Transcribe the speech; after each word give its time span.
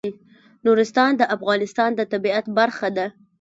نورستان 0.65 1.11
د 1.17 1.21
افغانستان 1.35 1.89
د 1.95 2.01
طبیعت 2.13 2.45
برخه 2.57 2.87
ده. 2.97 3.07